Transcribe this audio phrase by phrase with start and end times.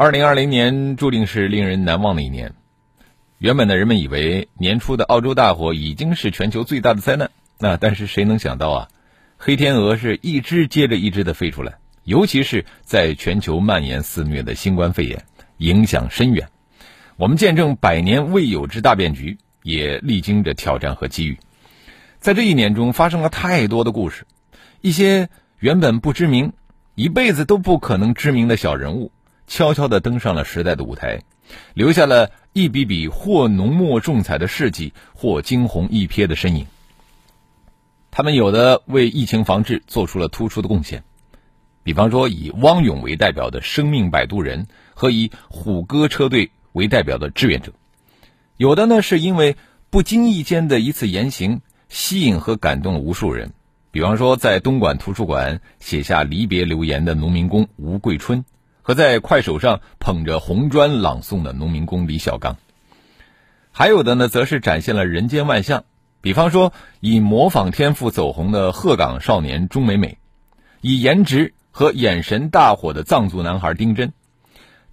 [0.00, 2.54] 二零二零年注定是令人难忘的一年。
[3.38, 7.32] 原本呢，人们以为年初的澳洲大火已经是全球最大的灾难。
[7.58, 8.88] 那但是谁能想到啊，
[9.38, 15.24] 黑天鹅是一只接着一只的飞出来，尤其是在全球蔓延肆虐的新冠肺炎，
[15.56, 16.48] 影响深远。
[17.16, 21.36] 我们见证百年未有之大变局，也历经着挑战和机遇。
[22.20, 24.26] 在这一年中，发生了太多的故事，
[24.80, 25.28] 一些
[25.58, 26.52] 原本不知名、
[26.94, 29.10] 一辈子都不可能知名的小人物，
[29.48, 31.22] 悄悄地登上了时代的舞台，
[31.74, 36.66] 留下了一笔笔或浓墨重彩的事迹，或惊鸿一瞥的身影。
[38.10, 41.02] 他们有的为疫情防治做出了突出的贡献，
[41.82, 47.72] 比方说以汪勇为代表的生命摆渡人和以虎哥车队为代表的志愿者；
[48.56, 49.56] 有的呢是因为
[49.88, 53.52] 不经意间的一次言行吸引和感动了无数人，
[53.90, 58.44] 比方说在东莞图书馆写下离别留言的农民工吴桂春，
[58.88, 62.54] 和在快手上捧着红砖朗诵的农民工李小刚；
[63.70, 65.84] 还有的呢则是展现了人间万象。
[66.22, 70.16] 比方说，以模仿天赋走红的鹤岗少年钟美美，
[70.80, 74.14] 以颜值和眼神大火的藏族男孩丁真，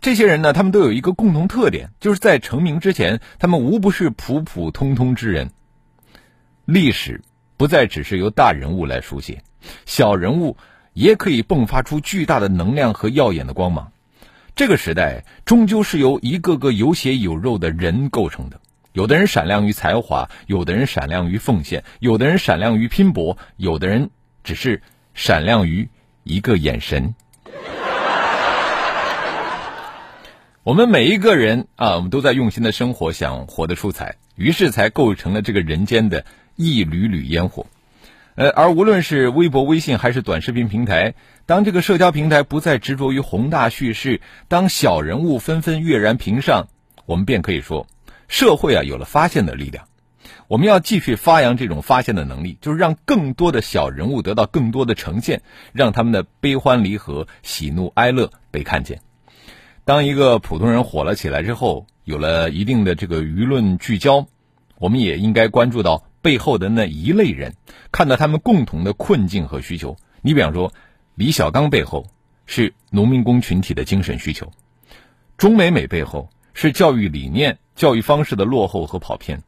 [0.02, 5.52] 这些人呢，他们都有一个共同特点，就是在成名之前，他们无不是普普通通之人。
[6.66, 7.22] 历史
[7.56, 9.42] 不再只是由大人物来书写，
[9.86, 10.58] 小人物
[10.96, 13.92] 也可以迸发出巨大的能量和耀眼的光芒。
[14.56, 18.60] 这个时代终究是由一个个有血有肉的人构成的。
[18.94, 24.10] 有的人闪亮于才华，有的人闪亮于奉献，有的人闪亮于拼搏，有的人
[24.42, 24.82] 只是
[25.14, 25.90] 闪亮于
[26.24, 27.14] 一个眼神。
[30.64, 36.24] 我们每一个人啊，我们都在用心的生活，想活得出彩，于是才构成了这个人间的
[36.56, 37.66] 一缕缕烟火。
[38.36, 41.16] 呃，而无论是微博、微信还是短视频平台，
[41.46, 44.20] 当这个社交平台不再执着于宏大叙事，
[44.50, 46.68] 当小人物纷纷跃然屏上，
[47.06, 47.88] 我们便可以说。
[48.28, 49.88] 社会啊，有了发现的力量，
[50.50, 55.42] 我们要继续发扬这种发现的能力，就是让更多的小人物得到更多的呈现，
[55.72, 59.00] 让他们的悲欢离合、喜怒哀乐被看见。
[59.86, 64.28] 当一个普通人火了起来之后，有了一定的这个舆论聚焦，
[64.78, 67.54] 我们也应该关注到背后的那一类人，
[67.92, 69.96] 看到他们共同的困境和需求。
[70.24, 70.74] 你比方说，
[71.14, 72.08] 李小刚背后
[72.48, 74.52] 是农民工群体的精神需求，
[75.38, 77.60] 钟美美背后是教育理念。
[77.76, 79.44] 教育方式的落后和跑偏，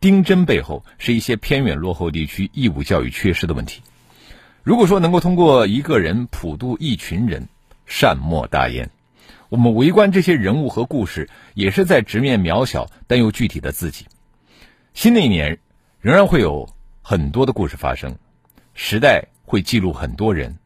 [0.00, 3.80] 丁真背后是一些偏远落后地区义务教育缺失的问题。
[4.62, 7.48] 如果说能够通过一个人普渡一群人，
[7.86, 8.90] 善莫大焉。
[9.48, 14.06] 我们围观这些人物和故事，也是在直面渺小但又具体的自己。
[14.92, 15.58] 新的一年
[16.02, 16.68] 仍然会有
[17.00, 18.18] 很多的故事发生，
[18.74, 20.58] 时代会记录很多人，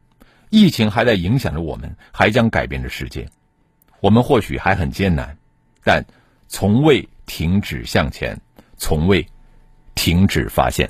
[0.49, 3.29] 疫情还在影响着我们，还将改变着世界。
[3.99, 5.37] 我们或许还很艰难，
[5.83, 6.03] 但。
[6.49, 8.39] 从未停止向前，
[8.77, 9.27] 从未
[9.95, 10.89] 停止发现。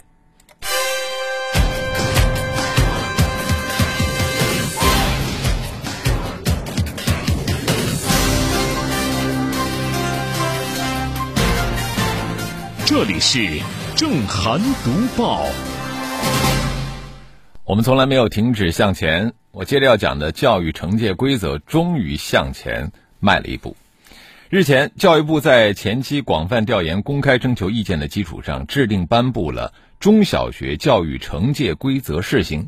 [12.85, 13.59] 这里是
[13.97, 15.43] 正涵读报。
[17.63, 19.33] 我们从来没有停止向前。
[19.49, 23.75] 我接着要讲的教育惩戒规则终于向前迈了一步。
[24.51, 32.65] 日前，教育部在前期广泛调研、公开征求意见的基础上，制定颁布了《中小学教育惩戒规则（试行）》。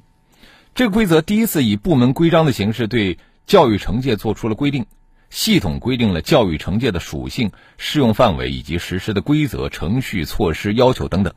[0.73, 4.87] 这个规则第一次以部门规章的形式对教育惩戒作出了规定，
[5.29, 11.33] 系统规定了教育惩戒的属性、适用范围以及实施的规则、程序、措施、要求等等，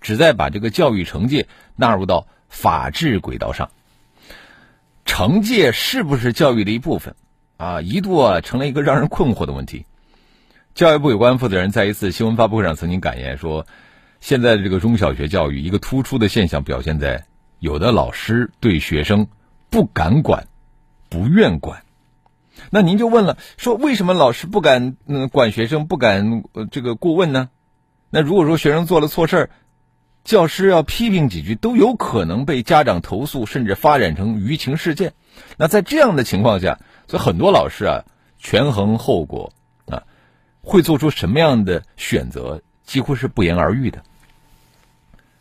[0.00, 3.70] 旨在把这个教育惩戒纳入到法治轨道上。
[5.04, 7.16] 惩戒是不是教育的一部分？
[7.56, 9.86] 啊，一度啊成了一个让人困惑的问题。
[10.74, 13.66] 教育部有关负责人在一次新闻发布会上曾经感言说
[14.20, 17.26] ：“现在的这个中小学教育，一个突出的现象表现在
[17.58, 19.26] 有的老师对学生
[19.68, 20.46] 不敢管、
[21.10, 21.82] 不愿管。”
[22.74, 27.50] 那您就问了，说为什么老师不敢嗯管学生、不敢这个过问呢？
[28.08, 29.50] 那如果说学生做了错事儿，
[30.24, 35.12] 教师要批评几句，都有可能被家长投诉，甚至发展成舆情事件。
[35.58, 36.78] 那在这样的情况下，
[37.08, 38.04] 所以很多老师啊，
[38.38, 39.52] 权衡后果
[39.84, 40.04] 啊，
[40.62, 44.02] 会做出什么样的选择，几乎是不言而喻的。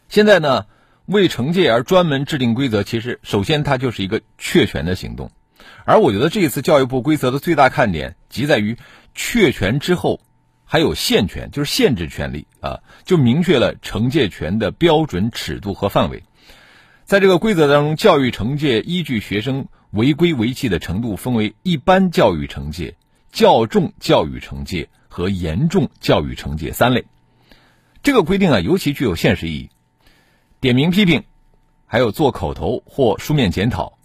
[0.09, 0.65] 现在呢，
[1.05, 5.31] 为惩戒而专门制定规则，其实首先它就是一个确权的行动，
[5.85, 8.77] 而我觉得这一次教育部规则的最大看点，即在于
[9.13, 10.21] 确权之后
[10.63, 16.23] 还有限权，就是限制权利啊，就明确了惩戒权的标准、尺度和范围。
[17.03, 22.95] 在这个规则当中，教育惩戒依据学生违规违纪的程度，分为一般教育惩戒、
[23.31, 27.05] 较重教育惩戒和严重教育惩戒三类。
[28.01, 29.69] 这个规定啊，尤其具有现实意义。
[30.61, 31.23] 点名批评，
[31.85, 33.97] 还有做口头或书面检讨，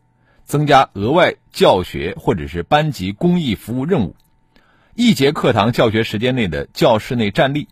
[0.46, 4.16] 增加额外教学或者是班级公益服务任务，
[4.94, 7.68] 一节课堂教学时间内的教室内站立、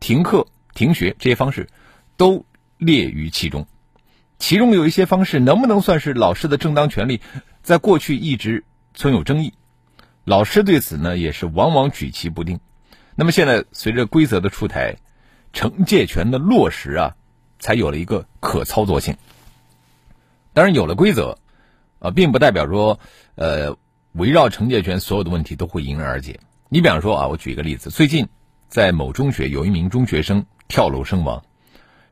[0.00, 1.68] 停课、停学这些方式，
[2.16, 2.44] 都
[2.78, 3.66] 列于其中。
[4.38, 7.20] 其中有一些方式能不能算是老师的正当权利，
[7.62, 8.64] 在过去一直
[8.94, 9.52] 存有争议，
[10.24, 12.58] 老师对此呢也是往往举棋不定。
[13.14, 14.96] 那么现在随着规则的出台，
[15.52, 17.14] 惩戒权的落实啊。
[17.58, 19.16] 才有了一个可操作性。
[20.52, 21.38] 当然，有了规则，
[21.98, 23.00] 啊，并不代表说，
[23.34, 23.76] 呃，
[24.12, 26.40] 围绕惩戒权所有的问题都会迎刃而解。
[26.68, 28.28] 你比方说啊，我举一个例子，最近
[28.68, 31.44] 在某中学有一名中学生跳楼身亡，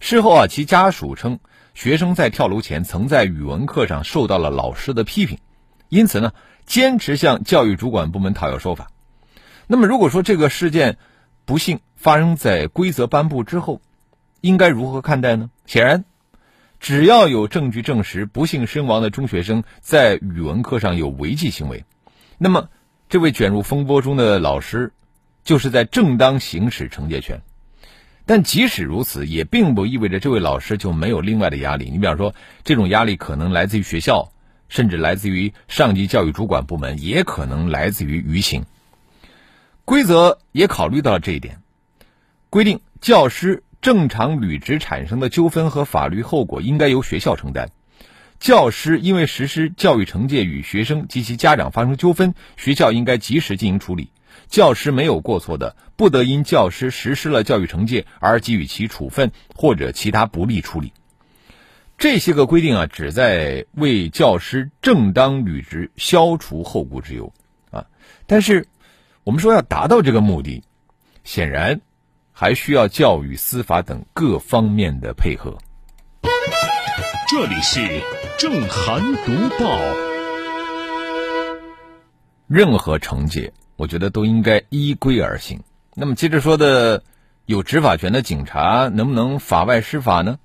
[0.00, 1.40] 事后啊，其家属称，
[1.74, 5.38] 学生在跳楼前曾在语文课上受到了老师的批评，
[5.88, 6.32] 因此呢，
[6.66, 8.90] 坚持向教育主管部门讨要说法。
[9.66, 10.98] 那么，如果说这个事件
[11.44, 13.80] 不幸发生在规则颁布之后，
[14.40, 15.50] 应该如何看待呢？
[15.66, 16.04] 显然，
[16.80, 21.84] 只要有证据证实不幸身亡的中学生在语文课上有违纪行为，
[22.36, 22.68] 那么
[23.08, 24.92] 这位卷入风波中的老师
[25.44, 27.40] 就是在正当行使惩戒权。
[28.26, 31.90] 但即使如此，也并不意味着这位老师就没有另外的压力。
[31.90, 32.34] 你比方说，
[32.64, 34.32] 这种压力可能来自于学校，
[34.68, 38.64] 甚至来自于上级教育主管部门，也可能来自于舆情。
[39.84, 41.60] 规则也考虑到了这一点，
[42.50, 43.62] 规定教师。
[43.84, 47.68] 正常履职产生的纠纷和法律后果应该由学校承担。
[48.40, 54.10] 教师因为实施教育惩戒与学生及其家长发生纠纷，学校应该及时进行处理。
[54.48, 60.94] 教师没有过错的，不得因教师实施了教育惩戒而给予其处分或者其他不利处理。
[61.98, 67.34] 这些个规定啊，旨在为教师正当履职消除后顾之忧
[67.70, 67.84] 啊。
[68.26, 68.66] 但是，
[69.24, 70.62] 我们说要达到这个目的，
[71.22, 71.82] 显然。
[72.36, 75.56] 还需要教育、司法等各方面的配合。
[77.28, 78.02] 这里是
[78.36, 79.78] 正涵读报。
[82.48, 85.62] 任何惩戒，我觉得都应该依规而行。
[85.94, 87.04] 那么接着说的，
[87.46, 90.38] 有执法权的警察能不能法外施法呢？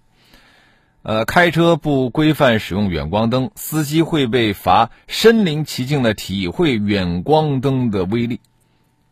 [1.01, 8.41] 呃，开车不规范使用远光灯，司机会被罚身临其境的体会远光灯的威力。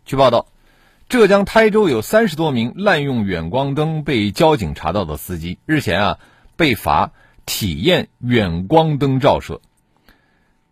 [0.06, 0.45] 据报道。
[1.09, 6.19] 浙江台州有三十多名滥用远光灯被交警查到的司机，日前啊
[6.57, 7.13] 被罚
[7.45, 9.62] 体验远光灯照射。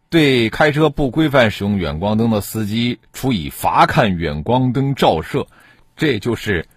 [0.10, 5.48] 对开车不规范使用远光灯的司机处以罚看远光灯照射，
[5.96, 6.68] 这就是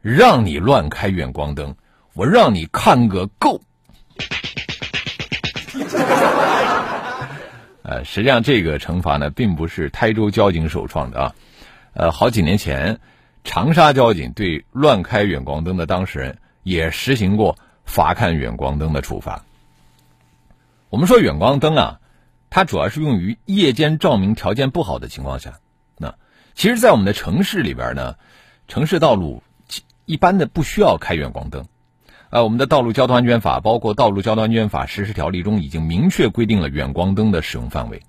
[0.00, 1.74] 让你乱开远光灯，
[2.14, 3.60] 我让你看个够。
[7.82, 11.34] 呃，实际上这个惩罚呢，并不是台州交警首创的啊。
[11.94, 13.00] 呃，好几年前，
[13.44, 19.44] 长沙交警对乱开远光灯的当事人也实行过罚看远光灯的处罚。
[20.88, 22.00] 我们说远光灯啊，
[22.48, 25.60] 它主要是用于夜间照明条件不好的情况下。
[25.98, 26.14] 那
[26.54, 28.16] 其实，在我们的城市里边呢，
[28.68, 29.42] 城市道路
[30.06, 31.66] 一般的不需要开远光灯。
[32.30, 38.00] 呃，我们的道路交通安全法包括道路交通安全法实施条例中已经明确规定了远光灯的使用范围。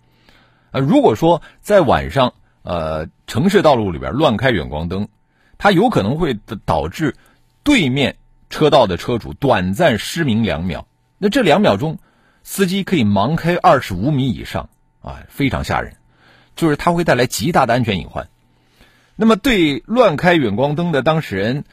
[0.72, 5.10] 呃，如果说在晚上，呃，城市道路里边乱开远光灯，
[5.58, 7.14] 它有可能会导致
[7.62, 8.16] 对面
[8.50, 10.88] 车道的车主短暂失明两秒。
[11.18, 12.00] 那这两秒钟，
[12.42, 14.70] 司机可以盲开二十五米以上
[15.02, 15.98] 啊，非常吓人，
[16.56, 18.30] 就是它会带来极大的安全隐患。
[19.18, 21.66] 那么，对乱开远光灯的当事人，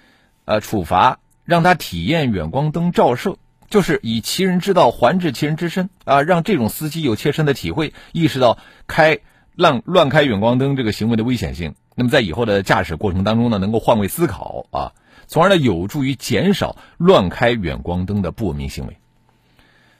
[0.45, 3.37] 呃，处罚让他体验远光灯照射，
[3.69, 9.21] 就是以其人之道还治其人之身啊，让这种司机有切身的体会，意识到开。
[9.61, 14.93] 乱乱开远光灯这个行为的危险性，那么在以后的驾驶过程当中呢，能够换位思考啊，
[15.27, 18.97] 从而呢有助于减少乱开远光灯的不文明行为。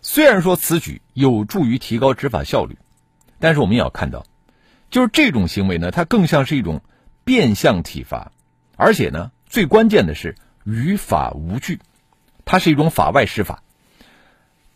[0.01, 2.79] 虽然说此举有助于提高执法效率，
[3.39, 4.25] 但是我们也要看到，
[4.89, 6.81] 就是这种行为呢，它更像是一种
[7.25, 8.33] 变相体罚，
[8.77, 11.81] 而且呢，最关键的是于法无据，
[12.47, 13.63] 它是一种法外施法。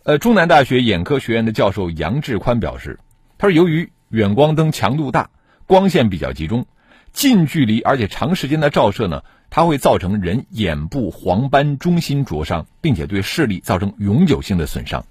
[0.03, 3.01] 呃，中南大学眼科学院的教授杨志宽表示，
[3.39, 5.31] 他说由于远光灯强度大，
[5.67, 6.67] 光线比较集中，
[7.13, 15.05] 近距离而且长时间的照射呢，它会造成人眼部黄斑中心灼伤，并且对视力造成永久性的损伤。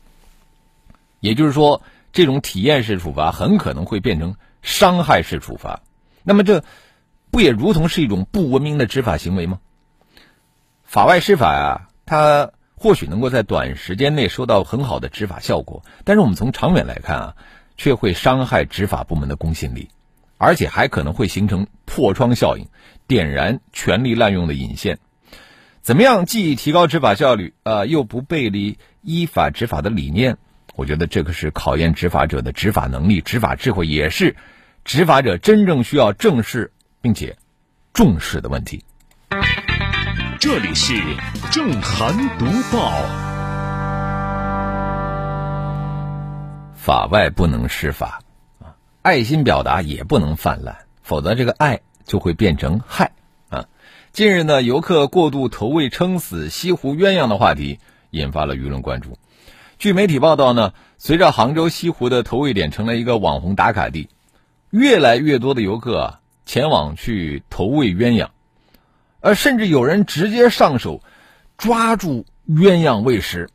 [1.19, 1.81] 也就是说，
[2.13, 5.81] 这种体验式处罚很可能会变成伤害式处罚。
[6.23, 6.63] 那么，这
[7.29, 9.59] 不也如同是一种不文明的执法行为吗？
[10.85, 17.35] 法外施法呀，它或许能够在短时间内收到很好的执法效果，但是我们从长远来看啊，
[17.77, 19.89] 却会伤害执法部门的公信力，
[20.37, 22.67] 而且还可能会形成破窗效应，
[23.07, 24.99] 点燃权力滥用的引线。
[25.81, 30.37] 怎么样既提高执法效率啊，又不背离依法执法的理念？
[30.75, 34.35] 我觉得这个是考验执法者的执法能力、执法智慧，也是
[34.85, 37.37] 执法者真正需要正视并且
[37.93, 38.83] 重视的问题。
[40.39, 40.93] 这里是
[41.51, 43.32] 正涵读报。
[46.83, 48.19] 法外不能施法
[48.59, 53.13] 啊，爱心表达也不能泛滥，否则这个爱就会变成害
[53.47, 53.67] 啊。
[54.11, 59.17] 近日呢，游客过度投喂撑死西湖鸳鸯的话题引发了舆论关注。
[59.79, 64.09] 据媒体报道呢，随着杭州西湖的投喂点成了一个网红打卡地，
[64.69, 68.27] 越来越多的游客前往去投喂鸳鸯，
[69.21, 71.01] 而，甚至有人直接上手
[71.57, 73.49] 抓住鸳鸯喂食。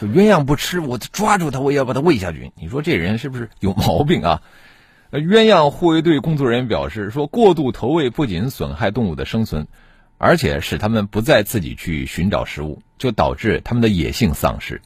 [0.00, 2.52] 就鸳鸯不吃，我抓住它，我也要把它喂下去。
[2.56, 4.42] 你说这人是不是有毛病啊？
[5.10, 9.66] 呃，鸳鸯护卫队工作人员表示说，过度投喂不仅损害动物的生存。
[10.22, 14.82] 而且使它们不再自己去寻找食物，就导致它们的野性丧失。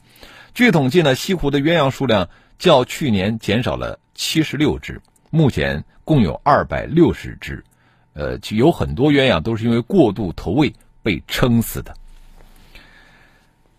[0.55, 7.65] 据统计呢，西湖的鸳鸯数量较去年减少了七十六只，目前共有二百六十只。
[8.13, 11.97] 呃，有很多鸳鸯都是因为过度投喂被撑死的。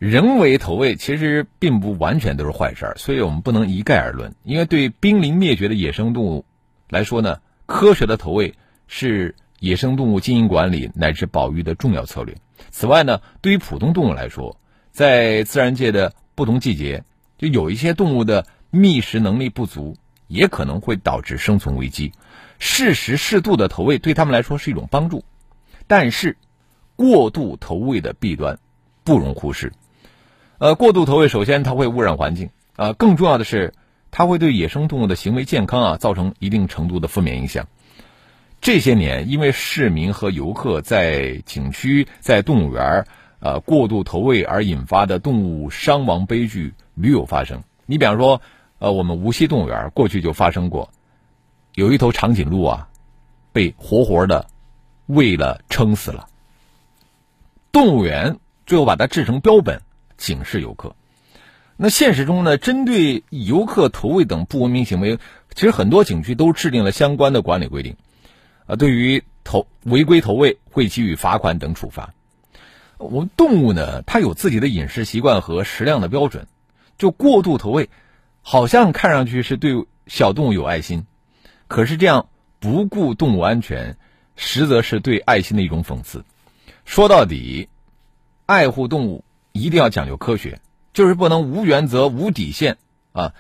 [0.09, 4.33] 人为投喂其实并不完全都是坏事儿，所以我们不能一概而论。
[4.43, 6.45] 因为对濒临灭绝的野生动物
[6.89, 8.53] 来说呢，科学的投喂
[8.88, 9.35] 是。
[9.62, 12.35] 野生动物经营管理乃至保育的重要策略。
[12.69, 14.55] 此外呢，对于普通动物来说，
[14.91, 17.03] 在自然界的不同季节，
[17.38, 19.95] 就有一些动物的觅食能力不足，
[20.27, 22.12] 也可能会导致生存危机。
[22.59, 25.24] 适时适度的投喂对他们来说是一种帮助，
[25.88, 26.38] 但是
[26.95, 28.59] 过度投喂的弊端
[29.05, 29.71] 不容忽视。
[30.57, 33.74] 呃，过度投喂首先它会污染环境，啊，更重要的是
[34.09, 37.67] 它会对野生动物的行为健康啊造成一定程度的负面影响。
[38.62, 43.05] 这些年，因为市民和游客在景区、在动物园
[43.39, 47.62] 呃过度投喂而引发的动物伤亡悲剧屡有发生。
[47.85, 48.41] 你比方说，
[48.79, 50.89] 呃，我们无锡动物园过去就发生过，
[51.74, 52.88] 有一头长颈鹿啊，
[53.51, 54.47] 被活活的
[55.05, 56.27] 喂了撑死了。
[57.71, 59.81] 动物园最后把它制成标本，
[60.17, 60.95] 警示游客。
[61.77, 65.17] 那现实中呢，针对游客投喂等不文明行为，
[65.53, 67.98] 其实很多景区都制定了相关的管理规定。
[68.65, 72.13] 啊，对于投违规投喂会给予罚款等处罚。
[72.98, 76.48] 我们动物呢，它有自己的饮食习惯和食量的标准。
[76.98, 77.89] 就过度投喂，
[78.41, 81.05] 好像看上去是对小动物有爱心，
[81.67, 82.29] 可是这样
[82.62, 83.98] 不顾动物安全，
[84.38, 86.24] 实则是对爱心的一种讽刺。
[86.86, 87.67] 说到底，
[88.45, 89.25] 爱护动物
[89.55, 90.59] 一定要讲究科学，
[90.93, 92.75] 就是不能无原则、无底线
[93.13, 93.33] 啊！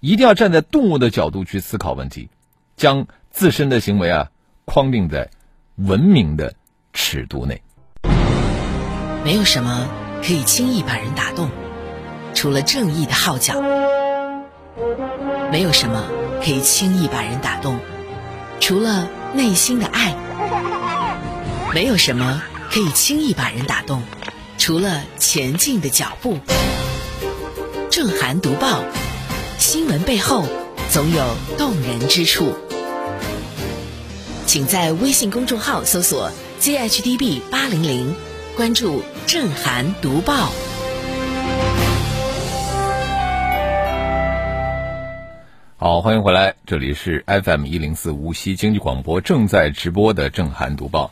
[0.00, 2.28] 一定要站在动物的角度去思考问题，
[2.76, 4.28] 将自身的行为啊。
[4.66, 5.30] 框定在
[5.76, 6.54] 文明的
[6.92, 7.62] 尺度内。
[9.24, 9.88] 没有什么
[10.22, 11.48] 可以轻易把人打动，
[12.34, 13.54] 除了正义的号角；
[15.50, 16.04] 没有什么
[16.44, 17.78] 可以轻易把人打动，
[18.60, 20.14] 除了内心的爱；
[21.74, 24.02] 没有什么可以轻易把人打动，
[24.64, 26.38] 除了前进的脚步。
[27.90, 28.84] 正涵读报，
[29.58, 30.46] 新闻背后
[30.88, 32.54] 总有动人之处。
[34.46, 38.14] 请在微信公众号搜索 “zhdb 八零零”，
[38.54, 40.52] 关注“正涵读报”。
[45.76, 51.10] 好，欢迎回来，这里是 FM 一零四无锡经济广播正在直播的“正涵读报”。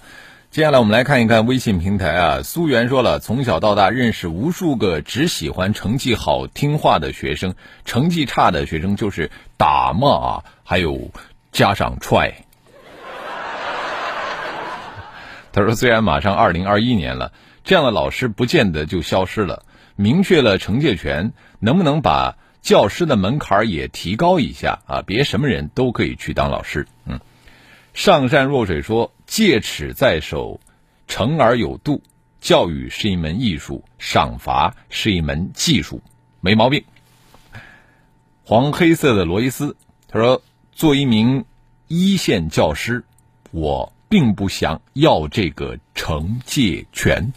[0.51, 2.43] 接下来我们来看一看微信平台啊。
[2.43, 7.55] 苏源说了，从小到大认识无数个只喜欢成绩好、听话的学生，
[7.85, 11.13] 成绩差的学生就是打骂，还有
[11.53, 12.35] 加上踹。
[15.53, 17.31] 他说：“虽然马上二零二一年了，
[17.63, 19.65] 这样的老师不见得就消失了。
[19.95, 25.03] 明确了惩戒权，能不能把教师的门槛也提高一下啊？
[25.07, 27.21] 别什么人都可以去当老师。”嗯，
[28.01, 30.59] 上善若水说：“戒尺在手，
[31.07, 32.03] 惩而有度。
[32.41, 36.03] 教育是一门艺术，赏罚是一门技术，
[36.41, 36.83] 没毛病。”
[38.43, 39.77] 黄黑色的罗伊斯
[40.09, 40.41] 他说
[40.73, 41.45] ：“做一名
[41.89, 43.05] 一线教师，
[43.51, 47.35] 我并不想要这个惩戒权。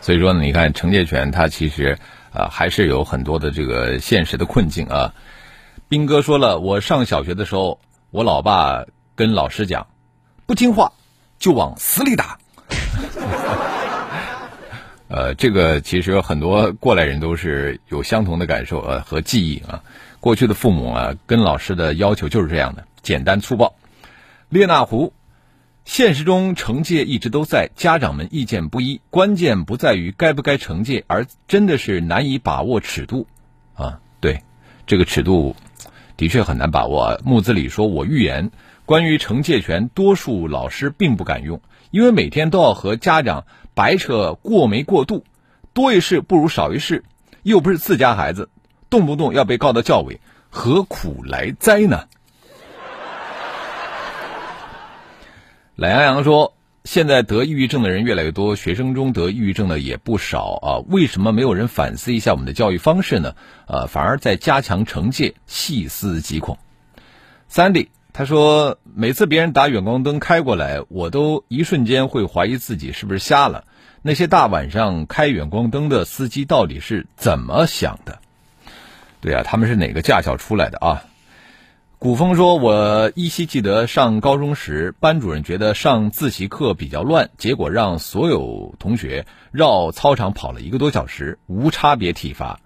[0.00, 1.98] 所以说呢，你看惩戒权，它其实
[2.32, 5.12] 啊还是有很多的这个现实的困境啊。
[5.92, 7.78] 兵哥说了，我上小学的时候，
[8.12, 9.86] 我老爸跟老师讲，
[10.46, 10.90] 不听话
[11.38, 12.38] 就往死里打。
[15.08, 19.84] 呃，这个其实很多过来人都是有相同的感受呃和记忆啊。
[20.18, 23.74] 过去的父母啊，跟老师的要求就是这样的，简单粗暴。
[24.48, 25.12] 列那湖，
[25.84, 33.26] 现实中惩戒一直都在，家长们意见不一，关键不在于该不该惩戒，而真的是难以把握尺度
[33.74, 34.00] 啊。
[34.20, 34.40] 对，
[34.86, 35.54] 这个尺度
[36.16, 37.20] 的确很难把握。
[37.24, 38.50] 木子李说：“我预言，
[38.86, 45.24] 关于惩戒权，多数老师并不敢用，因为每天都要和家长白扯过没过度，
[45.72, 47.04] 多一事不如少一事，
[47.42, 48.48] 又不是自家孩子。”
[48.90, 52.08] 动不动要被告到教委，何苦来哉呢？
[55.76, 56.52] 懒羊羊说
[56.84, 60.68] ：“现在得抑郁症的人越来越多，学生中得抑郁症的也不少啊。
[60.88, 63.36] 为什么没有人反思一下我们的教育方式呢？
[63.66, 66.58] 呃，反而在加强惩戒，细思极恐。”
[67.48, 73.64] Sandy 他说：“每次别人打远光灯开过来，我都一瞬间会怀疑自己是不是瞎了。
[74.02, 78.18] 那些大晚上开远光灯的司机到底是怎么想的？”
[79.22, 81.04] 对啊，他们是哪个驾校出来的啊？
[82.02, 92.58] 古风说：“我依稀记得上高中时，班主任觉得上自习课比较乱，结果让所有同学绕操场跑了一个多小时，无差别体罚。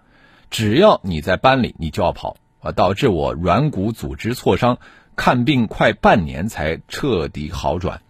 [0.48, 4.78] 只要你在班里，你就要跑啊，导致我软骨组织挫伤，
[5.16, 8.00] 看病快半年才彻底好转。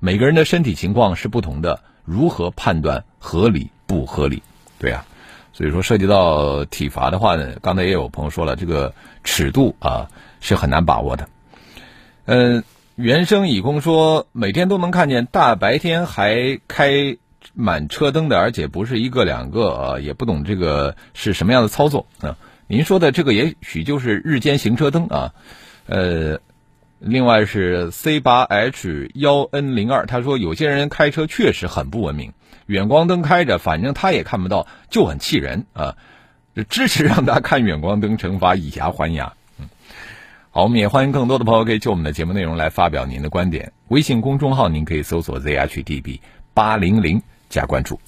[0.00, 4.42] 每个人的身体情况是不同的，如何判断合理不合理？
[4.80, 5.06] 对啊。”
[5.56, 10.10] 所以说，涉及到体罚的话呢，刚才也有朋友说了，这个尺度啊
[10.44, 11.28] 是很难把握的。
[12.26, 12.64] 嗯，
[12.96, 17.16] 原生乙工说，每天都能看见大白天还开
[17.54, 22.36] 满车灯的，而且不是一个两个啊，也不懂这个是什么样的操作啊。
[22.66, 25.32] 您说的这个也许就是日间行车灯啊。
[25.86, 26.40] 呃，
[26.98, 32.34] 另外是 C 八 H 幺 N 零二，他说有些人开车确实很不文明。
[32.66, 35.96] 远光灯开着，反正他也看不到，就很气人啊！
[36.68, 39.32] 支持让他看远光灯，惩罚以牙还牙。
[40.56, 43.72] 好，我们也欢迎更多的朋友可以就我们的节目内容来发表您的观点。
[43.88, 46.20] 微信公众号您可以搜索 zhdb
[46.54, 47.98] 八零零加关注。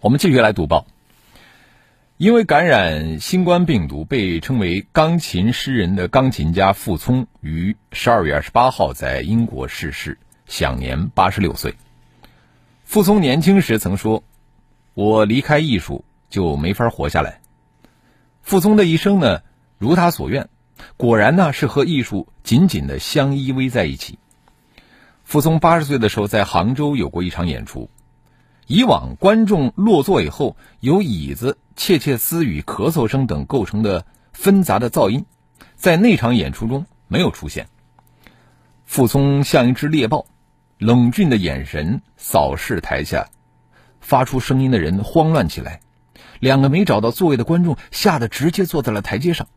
[0.00, 0.86] 我们继续来读报。
[2.18, 11.74] 因为感染新冠病毒，被称为钢琴诗人的钢琴家傅聪于十二月二十八号在英国逝世，享年八十六岁。
[12.84, 14.24] 傅聪年轻时曾说
[14.92, 17.40] ：“我离开艺术就没法活下来。”
[18.44, 19.40] 傅聪的一生呢，
[19.78, 20.50] 如他所愿，
[20.96, 24.18] 果然呢是和艺术紧紧的相依偎在一起。
[25.24, 27.90] 傅聪八十岁的时候在杭州有过一场演出，
[28.66, 35.24] 以往观众落座以后由椅子窃窃私语、咳嗽声等构成的纷杂的噪音，
[35.76, 37.68] 在那场演出中没有出现。
[38.84, 40.26] 傅聪像一只猎豹。
[40.78, 43.28] 冷峻的眼神扫视台下，
[44.00, 45.80] 发出声音的人慌乱起来。
[46.38, 49.48] 两个没找到座位的观众吓得直接坐在了台阶上。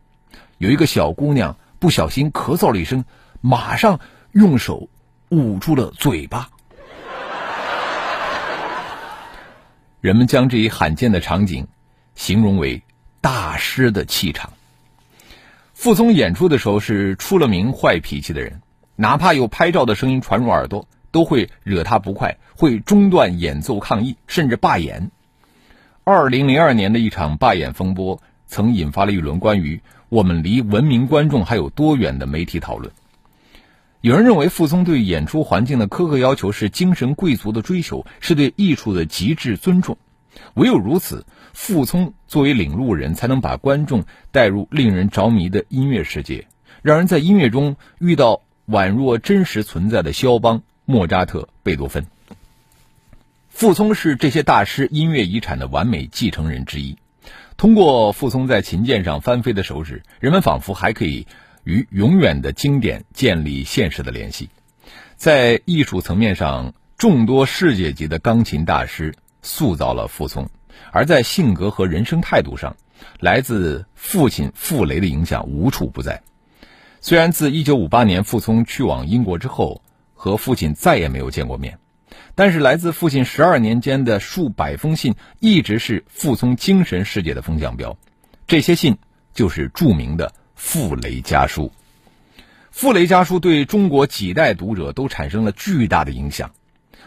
[0.62, 3.04] 有一个小姑娘不小心咳嗽了一声，
[3.40, 3.98] 马上
[4.30, 4.88] 用手
[5.28, 6.50] 捂住了嘴巴。
[10.00, 11.66] 人们将这一罕见的场景
[12.14, 12.80] 形容为
[13.20, 14.52] 大师的气场。
[15.74, 18.62] 傅聪演出的时候是出了名坏脾气的人，
[18.94, 20.86] 哪怕有拍照的声音传入耳朵。
[21.10, 25.10] 都会惹他不快，会中断演奏抗议，甚至罢演。
[26.04, 32.92] 二零零二年的一场罢演风波，曾引发了一轮关于我们离文明观众还有多远的媒体讨论。
[34.02, 39.96] 有人认为，傅聪对演出环境的苛刻要求是精神贵族的追求，是对艺术的极致尊重。
[40.52, 46.46] 唯有如此，傅聪作为领路人，才能把观众带入令人着迷的音乐世界，
[46.82, 50.62] 让人在音乐中遇到宛若真实存在的肖邦。
[50.84, 52.04] 莫扎特、贝多芬，
[53.48, 56.98] 傅聪是这些大师音乐遗产的完美继承人之一。
[57.56, 61.26] 通过傅聪在琴键上翻飞的手指，人们仿佛还可以
[61.64, 64.48] 与永远的经典建立现实的联系。
[65.16, 70.46] 在艺术层面上，众多世界级的钢琴大师塑造了傅聪；
[70.90, 72.76] 而在性格和人生态度上，
[73.20, 76.22] 来自父亲傅雷的影响无处不在。
[77.00, 79.82] 虽然自1958年傅聪去往英国之后，
[80.14, 81.78] 和父亲再也没有见过面，
[82.34, 87.96] 但是来自父亲十二年间的数百封信，一直是傅聪精神世界的风向标。
[88.46, 88.96] 这些信
[89.34, 91.64] 就是著名的《傅雷家书》。
[92.70, 96.52] 《傅雷家书》对中国几代读者都产生了巨大的影响，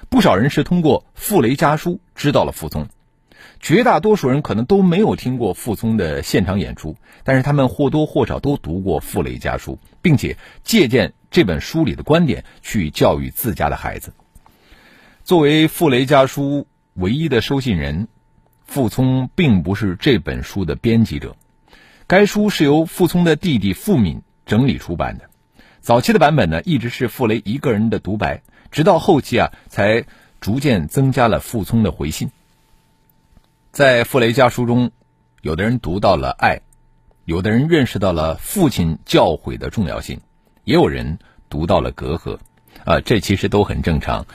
[0.09, 2.87] 不少人是通过《傅雷家书》知道了傅聪。
[3.59, 14.13] 绝大多数人可能都没有听过傅聪的现场演出，但是他们或多或少都读过《傅雷家书》，并且借鉴这本书里的观点去教育自家的孩子。
[15.25, 16.59] 作为《傅雷家书》
[16.93, 18.07] 唯一的收信人，
[18.67, 21.35] 傅聪并不是这本书的编辑者。
[22.05, 25.27] 该书是由傅聪的弟弟傅敏整理出版的。
[25.81, 30.05] 早期的版本呢，一直是傅雷一个人的独白，直到后期啊，才
[30.41, 32.29] 逐渐增加了傅聪的回信。
[33.71, 34.91] 在《傅雷家书》中，
[35.41, 36.61] 有的人读到了爱，
[37.23, 40.21] 有的人认识到了父亲教诲的重要性，
[40.65, 41.17] 也有人
[41.49, 42.37] 读到了隔阂。
[42.83, 44.27] 啊，这其实都很正常。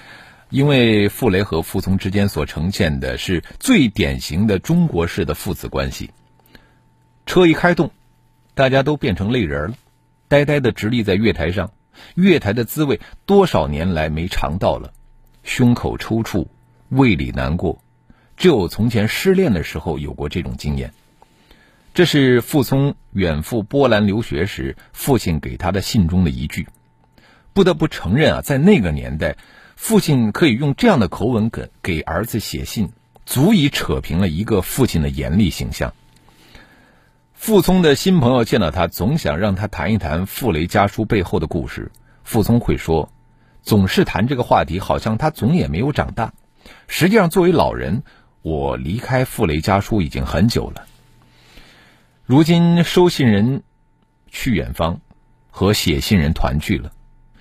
[0.51, 6.11] 因为傅雷和傅聪之间所呈现的是最典型的中国式的父子关系。
[7.25, 7.93] 车一开动，
[8.55, 9.77] 大家都变成泪人了，
[10.27, 11.73] 呆呆的直立在月台上。
[12.15, 14.93] 月台的滋味多少年来没尝到了，
[15.45, 16.49] 胸口抽搐，
[16.89, 17.81] 胃里难过，
[18.37, 20.93] 只有从前失恋的时候有过这种经验。
[21.95, 26.67] 这是傅聪远赴波兰留学时，父亲给他的信中的一句。
[27.53, 29.37] 不得不承认啊，在那个年代。
[29.81, 32.91] 父亲可以用这样的口吻给给儿子写信，
[33.25, 35.95] 足以扯平了一个父亲的严厉形象。
[37.33, 41.91] 傅聪的新朋友见到他，总想让他谈一谈《傅雷家书》背后的故事。
[42.25, 43.11] 傅聪会说
[43.65, 46.35] ：“总是谈这个话题，好像他总也没有长大。
[46.87, 48.03] 实际上，作为老人，
[48.43, 50.87] 我离开《傅雷家书》已经很久了。
[52.27, 53.63] 如今，收信人
[54.31, 55.01] 去远方，
[55.51, 56.93] 和写信人团聚了。”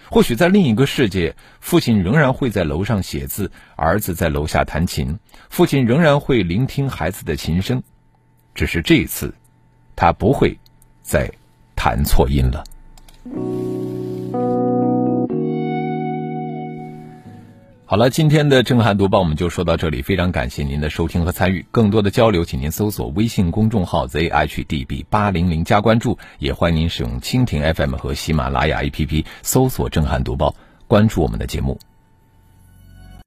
[0.10, 5.20] 或许在另一个世界，父亲仍然会在楼上写字，儿子在楼下弹琴，
[5.50, 7.84] 父亲仍然会聆听孩子的琴声，
[8.56, 9.34] 只是这一次，
[9.96, 10.58] 他不会
[11.04, 11.32] 再
[11.76, 12.64] 弹错音了。
[17.92, 21.66] 好了，今天的震撼读报我们就说到这里，非常感谢您的收听和参与。
[21.72, 30.54] 更多的交流，请您搜索微信公众号 zhdb 八零零加关注，也欢迎您使用蜻蜓 FM 和喜马拉雅 APP 搜索震撼读报，
[30.86, 31.80] 关注我们的节目。